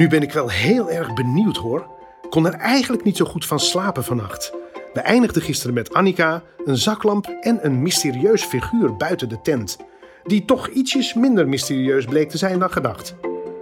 [0.00, 1.86] Nu ben ik wel heel erg benieuwd hoor.
[2.30, 4.52] Kon er eigenlijk niet zo goed van slapen vannacht.
[4.92, 9.76] We eindigden gisteren met Annika, een zaklamp en een mysterieus figuur buiten de tent.
[10.24, 13.14] Die toch ietsjes minder mysterieus bleek te zijn dan gedacht.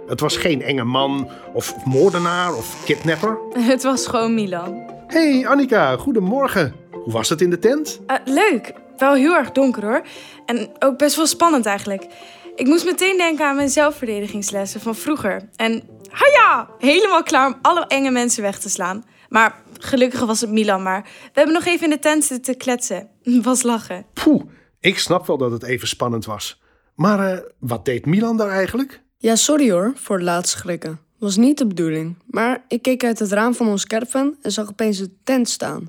[0.07, 3.37] Het was geen enge man of moordenaar of kidnapper.
[3.73, 4.89] Het was gewoon Milan.
[5.07, 6.75] Hey Annika, goedemorgen.
[6.91, 7.99] Hoe was het in de tent?
[8.07, 8.73] Uh, leuk.
[8.97, 10.01] Wel heel erg donker hoor.
[10.45, 12.07] En ook best wel spannend eigenlijk.
[12.55, 15.41] Ik moest meteen denken aan mijn zelfverdedigingslessen van vroeger.
[15.55, 19.05] En haja, helemaal klaar om alle enge mensen weg te slaan.
[19.29, 21.01] Maar gelukkig was het Milan maar.
[21.03, 23.09] We hebben nog even in de tent zitten kletsen.
[23.43, 24.05] Was lachen.
[24.13, 24.43] Poeh,
[24.79, 26.61] ik snap wel dat het even spannend was.
[26.95, 29.01] Maar uh, wat deed Milan daar eigenlijk?
[29.17, 30.99] Ja, sorry hoor, voor het laatste schrikken.
[31.17, 32.15] Was niet de bedoeling.
[32.25, 35.87] Maar ik keek uit het raam van ons caravan en zag opeens een tent staan.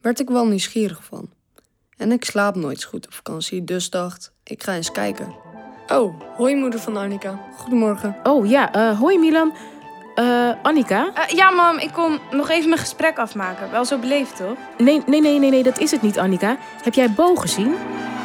[0.00, 1.30] Werd ik wel nieuwsgierig van.
[1.96, 5.49] En ik slaap nooit goed op vakantie, dus dacht, ik ga eens kijken.
[5.92, 7.38] Oh, hoi moeder van Annika.
[7.56, 8.16] Goedemorgen.
[8.22, 9.52] Oh ja, uh, hoi Milan.
[10.16, 11.06] Uh, Annika?
[11.06, 13.70] Uh, ja, mam, ik kon nog even mijn gesprek afmaken.
[13.70, 14.56] Wel zo beleefd, toch?
[14.78, 16.56] Nee, nee, nee, nee, nee, dat is het niet, Annika.
[16.82, 17.74] Heb jij Bo gezien?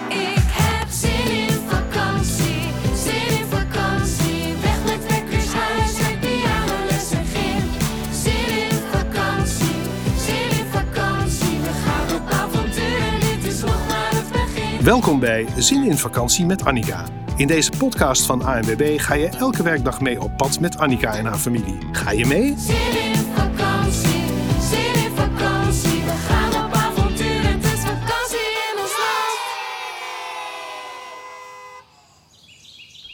[0.10, 4.54] Ik heb zin in vakantie, zin in vakantie.
[4.62, 7.70] Weg met wekkershuis, uit pianoles en gym.
[8.12, 9.76] Zin in vakantie,
[10.18, 11.60] zin in vakantie.
[11.60, 14.84] We gaan op avontuur, dit is nog maar het begin.
[14.84, 17.06] Welkom bij Zin in Vakantie met Annika.
[17.38, 21.26] In deze podcast van ANWB ga je elke werkdag mee op pad met Annika en
[21.26, 21.78] haar familie.
[21.92, 22.54] Ga je mee?
[22.58, 24.24] Zin in vakantie,
[24.60, 26.02] zin in vakantie.
[26.04, 29.40] We gaan op avontuur, het is vakantie in ons land.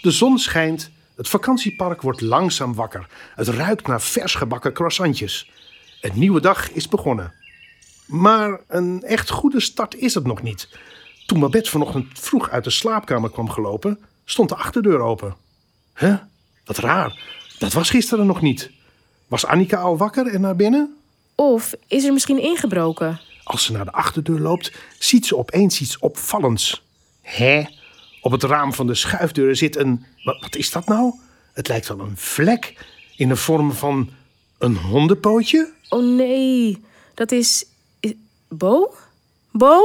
[0.02, 3.08] De zon schijnt, het vakantiepark wordt langzaam wakker.
[3.36, 5.52] Het ruikt naar vers gebakken croissantjes.
[6.02, 7.34] Een nieuwe dag is begonnen.
[8.08, 10.70] Maar een echt goede start is het nog niet.
[11.26, 14.00] Toen Babette vanochtend vroeg uit de slaapkamer kwam gelopen,
[14.32, 15.36] stond de achterdeur open.
[15.96, 16.16] Huh?
[16.66, 17.20] Wat raar.
[17.60, 18.72] Dat was gisteren nog niet.
[19.28, 20.98] Was Annika al wakker en naar binnen?
[21.36, 23.20] Of is er misschien ingebroken?
[23.44, 26.84] Als ze naar de achterdeur loopt, ziet ze opeens iets opvallends.
[27.22, 27.64] Hè?
[28.22, 30.06] Op het raam van de schuifdeur zit een.
[30.24, 31.14] Wat, wat is dat nou?
[31.54, 34.10] Het lijkt wel een vlek in de vorm van
[34.58, 35.72] een hondenpootje.
[35.90, 36.82] Oh nee,
[37.14, 37.66] dat is.
[38.00, 38.14] is-
[38.50, 38.94] Bo?
[39.52, 39.80] Bo?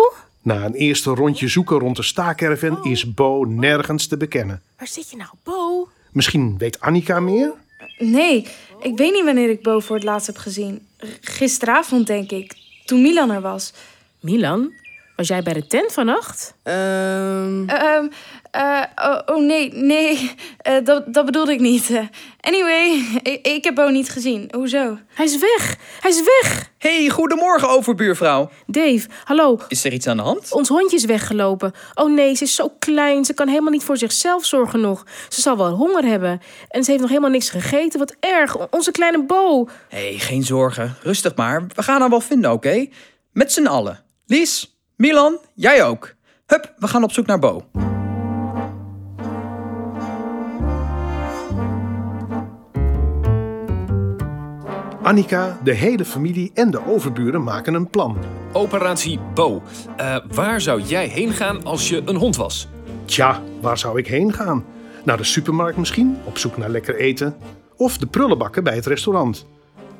[0.46, 4.62] Na een eerste rondje zoeken rond de staakerven is Bo nergens te bekennen.
[4.78, 5.88] Waar zit je nou, Bo?
[6.12, 7.52] Misschien weet Annika meer?
[7.98, 8.46] Nee,
[8.80, 10.86] ik weet niet wanneer ik Bo voor het laatst heb gezien.
[11.20, 12.54] Gisteravond, denk ik.
[12.84, 13.72] Toen Milan er was.
[14.20, 14.72] Milan?
[15.16, 16.54] Was jij bij de tent vannacht?
[16.62, 18.06] Ehm, Ehm,
[18.50, 20.34] eh, oh, oh, nee, nee.
[20.58, 21.90] eh, dat, dat bedoelde ik niet.
[22.40, 24.48] Anyway, ik, ik heb Bo niet gezien.
[24.54, 24.98] Hoezo?
[25.14, 25.76] Hij is weg!
[26.00, 26.70] Hij is weg!
[26.78, 28.50] Hey, goedemorgen overbuurvrouw.
[28.66, 29.58] Dave, hallo.
[29.68, 30.52] Is er iets aan de hand?
[30.52, 31.72] Ons hondje is weggelopen.
[31.94, 33.24] Oh nee, ze is zo klein.
[33.24, 35.04] Ze kan helemaal niet voor zichzelf zorgen nog.
[35.28, 36.40] Ze zal wel honger hebben.
[36.68, 37.98] En ze heeft nog helemaal niks gegeten.
[37.98, 38.58] Wat erg.
[38.58, 39.68] O- Onze kleine Bo.
[39.88, 40.96] hey, geen zorgen.
[41.02, 41.66] Rustig maar.
[41.74, 42.86] We gaan haar wel vinden, oké?
[43.32, 44.04] Met z'n allen.
[44.26, 46.14] Lies, Milan, jij ook.
[46.46, 47.64] Hup, we gaan op zoek naar Bo.
[55.02, 58.16] Annika, de hele familie en de overburen maken een plan.
[58.52, 59.62] Operatie Bo.
[59.96, 62.68] Eh, waar zou jij heen gaan als je een hond was?
[63.04, 64.64] Tja, waar zou ik heen gaan?
[65.04, 67.36] Naar de supermarkt misschien, op zoek naar lekker eten.
[67.76, 69.46] Of de prullenbakken bij het restaurant.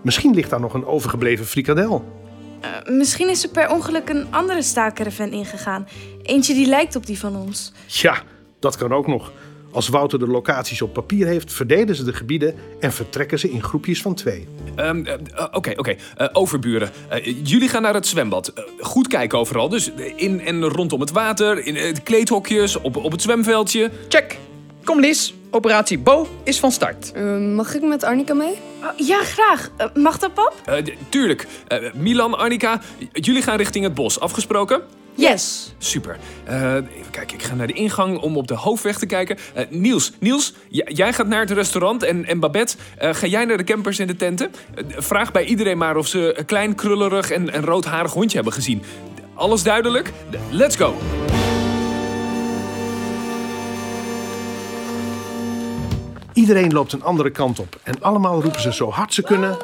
[0.03, 2.05] Misschien ligt daar nog een overgebleven frikadel.
[2.85, 5.89] Eh, misschien is er per ongeluk een andere staakerven ingegaan.
[6.23, 7.73] Eentje die lijkt op die van ons.
[7.87, 8.23] Ja,
[8.61, 9.33] dat kan ook nog.
[9.73, 13.63] Als Wouter de locaties op papier heeft, verdelen ze de gebieden en vertrekken ze in
[13.63, 14.49] groepjes van twee.
[14.77, 15.95] Ehm, eh, eh, Oké, oké.
[16.17, 16.91] Eh, overburen.
[17.09, 18.49] Eh, jullie gaan naar het zwembad.
[18.49, 19.69] Eh, goed kijken overal.
[19.69, 23.91] Dus in en rondom het water, in eh, de kleedhokjes, op, op het zwemveldje.
[24.09, 24.39] Check.
[24.85, 27.13] Kom Lies, operatie Bo is van start.
[27.13, 28.55] ehm, mag ik met Annika mee?
[28.83, 29.71] Oh, ja, graag.
[29.77, 30.55] Eh, mag dat, pap?
[30.65, 30.75] Eh,
[31.09, 31.47] tuurlijk.
[31.69, 32.81] Eh, Milan, Annika,
[33.13, 34.21] jullie gaan richting het bos.
[34.21, 34.81] Afgesproken?
[35.15, 35.75] Yes.
[35.79, 36.17] Super.
[36.45, 39.37] Eh, even kijken, ik ga naar de ingang om op de hoofdweg te kijken.
[39.55, 43.57] Eh, Niels, Niels, jij gaat naar het restaurant en, en Babette, eh, ga jij naar
[43.57, 44.51] de campers en de tenten?
[44.75, 48.55] Eh, vraag bij iedereen maar of ze een klein krullerig en, en roodharig hondje hebben
[48.55, 48.83] gezien.
[49.35, 50.13] Alles duidelijk?
[50.51, 50.95] Let's go!
[56.37, 59.57] Iedereen loopt een andere kant op en allemaal roepen ze zo hard ze kunnen.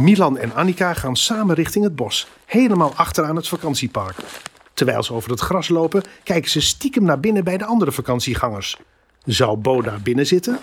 [0.00, 4.16] Milan en Annika gaan samen richting het bos, helemaal achteraan het vakantiepark.
[4.74, 8.76] Terwijl ze over het gras lopen, kijken ze stiekem naar binnen bij de andere vakantiegangers.
[9.24, 10.58] Zou Bo daar binnen zitten?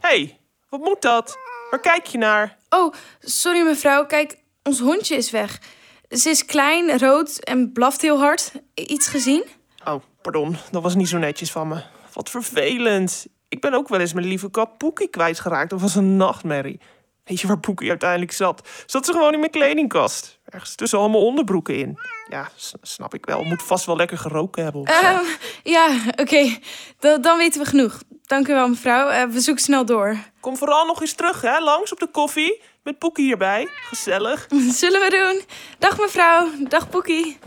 [0.00, 0.38] hey,
[0.68, 1.38] wat moet dat?
[1.70, 2.56] Waar kijk je naar?
[2.68, 4.06] Oh, sorry mevrouw.
[4.06, 5.60] Kijk, ons hondje is weg.
[6.08, 8.52] Ze is klein, rood en blaft heel hard.
[8.74, 9.44] Iets gezien?
[9.84, 11.82] Oh, pardon, dat was niet zo netjes van me.
[12.12, 13.26] Wat vervelend.
[13.48, 15.70] Ik ben ook wel eens mijn lieve kat Poekie kwijtgeraakt.
[15.70, 16.80] Dat was een nachtmerrie.
[17.24, 18.68] Weet je waar Poekie uiteindelijk zat?
[18.86, 20.38] Zat ze gewoon in mijn kledingkast.
[20.44, 21.98] Ergens tussen al mijn onderbroeken in.
[22.28, 22.48] Ja,
[22.82, 23.42] snap ik wel.
[23.44, 24.84] Moet vast wel lekker geroken hebben.
[24.84, 25.24] Ehm,
[25.62, 26.56] ja, oké.
[26.98, 28.02] Da- dan weten we genoeg.
[28.22, 29.08] Dank u wel, mevrouw.
[29.08, 30.16] Eh, we zoeken snel door.
[30.40, 31.58] Kom vooral nog eens terug, hè?
[31.58, 32.60] Langs op de koffie.
[32.82, 33.68] Met Poekie hierbij.
[33.88, 34.46] Gezellig.
[34.80, 35.42] Zullen we doen?
[35.78, 36.48] Dag, mevrouw.
[36.68, 37.38] Dag, Poekie.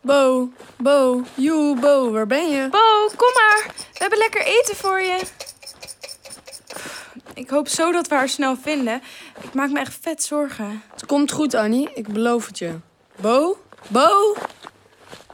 [0.00, 2.68] Bo, Bo, joe, Bo, waar ben je?
[2.68, 3.74] Bo, kom maar.
[3.96, 5.22] We hebben lekker eten voor je.
[7.34, 9.02] Ik hoop zo dat we haar snel vinden.
[9.40, 10.82] Ik maak me echt vet zorgen.
[10.92, 11.88] Het komt goed, Annie.
[11.94, 12.74] Ik beloof het je.
[13.20, 13.58] Bo,
[13.88, 14.36] Bo.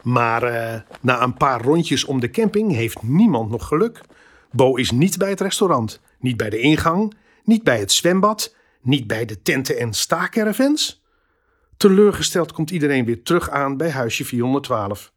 [0.03, 4.01] Maar eh, na een paar rondjes om de camping heeft niemand nog geluk.
[4.51, 9.07] Bo is niet bij het restaurant, niet bij de ingang, niet bij het zwembad, niet
[9.07, 11.03] bij de tenten en staakervens.
[11.77, 15.13] Teleurgesteld komt iedereen weer terug aan bij huisje 412.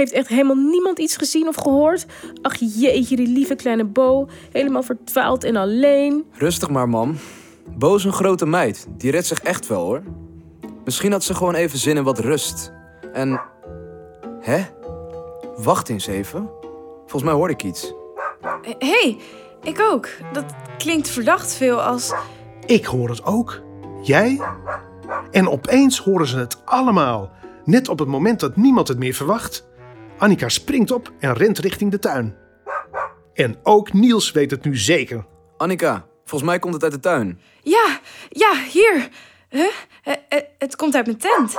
[0.00, 2.06] Heeft echt helemaal niemand iets gezien of gehoord?
[2.42, 4.28] Ach jeetje, die lieve kleine Bo.
[4.52, 6.24] Helemaal verdwaald en alleen.
[6.32, 7.16] Rustig maar, mam.
[7.76, 8.86] Bo is een grote meid.
[8.96, 10.02] Die redt zich echt wel, hoor.
[10.84, 12.72] Misschien had ze gewoon even zin in wat rust.
[13.12, 13.40] En...
[14.40, 14.64] Hè?
[15.56, 16.50] Wacht eens even.
[17.00, 17.92] Volgens mij hoorde ik iets.
[18.62, 19.16] Hé, hey,
[19.62, 20.08] ik ook.
[20.32, 20.44] Dat
[20.78, 22.12] klinkt verdacht veel als...
[22.66, 23.60] Ik hoor het ook.
[24.02, 24.40] Jij?
[25.30, 27.30] En opeens horen ze het allemaal.
[27.64, 29.68] Net op het moment dat niemand het meer verwacht.
[30.20, 32.36] Annika springt op en rent richting de tuin.
[33.34, 35.26] En ook Niels weet het nu zeker.
[35.56, 37.40] Annika, volgens mij komt het uit de tuin.
[37.62, 39.08] Ja, ja, hier.
[39.48, 39.70] Huh?
[40.02, 41.54] Eh, eh, het komt uit mijn tent.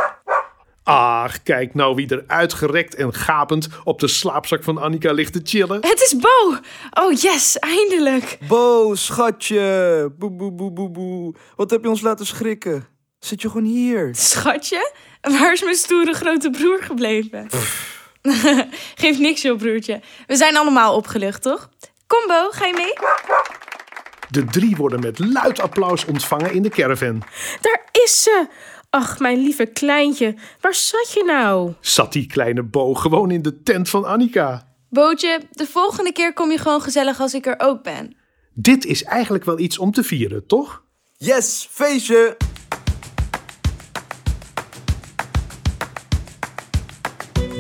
[0.84, 5.42] Ach, kijk nou wie er uitgerekt en gapend op de slaapzak van Annika ligt te
[5.44, 5.78] chillen.
[5.82, 6.58] Het is Bo.
[7.04, 8.38] Oh, yes, eindelijk.
[8.48, 10.14] Bo, schatje.
[10.18, 11.36] Boe, boe, boe, boe, boe.
[11.56, 12.88] Wat heb je ons laten schrikken?
[13.20, 14.10] Zit je gewoon hier?
[14.16, 14.92] Schatje,
[15.22, 17.48] waar is mijn stoere grote broer gebleven?
[19.02, 20.02] Geeft niks, joh, broertje.
[20.28, 21.70] We zijn allemaal opgelucht, toch?
[22.08, 22.94] Kom, Bo, ga je mee?
[24.30, 27.24] De drie worden met luid applaus ontvangen in de caravan.
[27.62, 28.48] Daar is ze.
[28.90, 30.36] Ach, mijn lieve kleintje.
[30.62, 31.74] Waar zat je nou?
[31.80, 34.68] Zat die kleine Bo gewoon in de tent van Annika.
[34.90, 38.16] Bootje, de volgende keer kom je gewoon gezellig als ik er ook ben.
[38.54, 40.84] Dit is eigenlijk wel iets om te vieren, toch?
[41.18, 42.38] Yes, feestje!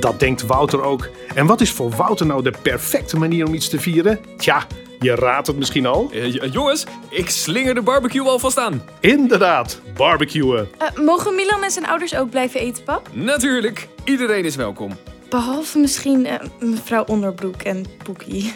[0.01, 1.09] Dat denkt Wouter ook.
[1.35, 4.19] En wat is voor Wouter nou de perfecte manier om iets te vieren?
[4.37, 4.65] Tja,
[4.99, 6.09] je raadt het misschien al.
[6.13, 8.81] Eh, j- jongens, ik slinger de barbecue alvast aan.
[8.99, 10.69] Inderdaad, barbecuen.
[10.77, 13.09] Eh, mogen Milan en zijn ouders ook blijven eten, pap?
[13.13, 14.91] Natuurlijk, iedereen is welkom.
[15.29, 18.53] Behalve misschien eh, mevrouw Onderbroek en Poekie.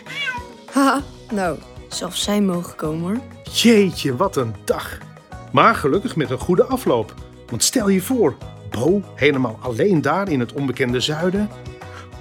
[0.71, 1.01] Haha,
[1.31, 1.57] nou,
[1.89, 3.19] zelfs zij mogen komen hoor.
[3.53, 4.97] Jeetje, wat een dag.
[5.51, 7.13] Maar gelukkig met een goede afloop.
[7.49, 8.35] Want stel je voor,
[8.69, 11.49] Bo helemaal alleen daar in het onbekende zuiden.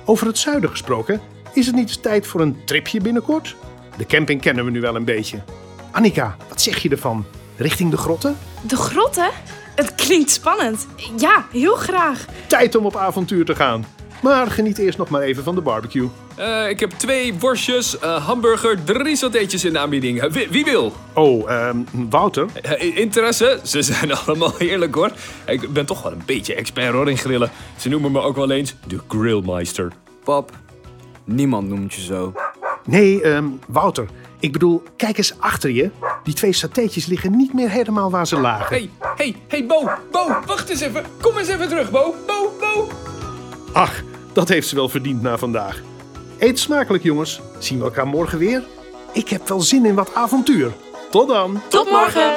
[0.05, 1.20] Over het zuiden gesproken,
[1.52, 3.56] is het niet tijd voor een tripje binnenkort?
[3.96, 5.43] De camping kennen we nu wel een beetje.
[5.91, 7.25] Annika, wat zeg je ervan?
[7.56, 8.37] Richting de grotten?
[8.62, 9.31] De grotten?
[9.75, 10.87] Het klinkt spannend.
[11.17, 12.25] Ja, heel graag.
[12.46, 13.85] Tijd om op avontuur te gaan.
[14.24, 16.08] Maar geniet eerst nog maar even van de barbecue.
[16.36, 20.20] Eh, ik heb twee worstjes, eh, hamburger, drie satéetjes in de aanbieding.
[20.20, 20.92] Eh, wie, wie wil?
[21.14, 21.76] Oh, ehm,
[22.10, 22.46] Wouter?
[22.78, 23.60] Interesse?
[23.62, 25.10] Ze zijn allemaal heerlijk hoor.
[25.46, 27.50] Ik ben toch wel een beetje expert hoor in grillen.
[27.76, 29.92] Ze noemen me ook wel eens de grillmeister.
[30.24, 30.50] Pap,
[31.24, 32.32] niemand noemt je zo.
[32.84, 34.06] Nee, ehm, Wouter.
[34.40, 35.90] Ik bedoel, kijk eens achter je.
[36.22, 38.76] Die twee satéetjes liggen niet meer helemaal waar ze lagen.
[38.76, 41.04] Hey, hey, hey Bo, Bo, wacht eens even.
[41.20, 42.88] Kom eens even terug, Bo, Bo, Bo.
[43.72, 44.02] Ach,
[44.34, 45.82] dat heeft ze wel verdiend na vandaag.
[46.38, 47.41] Eet smakelijk, jongens.
[47.58, 48.62] Zien we elkaar morgen weer?
[49.12, 50.72] Ik heb wel zin in wat avontuur.
[51.10, 51.60] Tot dan.
[51.69, 52.36] Tot morgen.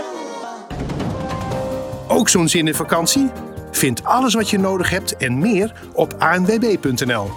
[2.08, 3.30] Ook zo'n zin in vakantie?
[3.72, 7.30] Vind alles wat je nodig hebt en meer op anwb.nl.